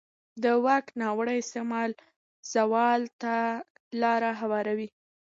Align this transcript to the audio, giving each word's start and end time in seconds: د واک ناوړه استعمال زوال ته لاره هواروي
د 0.43 0.45
واک 0.65 0.85
ناوړه 0.99 1.33
استعمال 1.41 1.91
زوال 2.53 3.01
ته 3.21 3.33
لاره 4.01 4.31
هواروي 4.41 4.87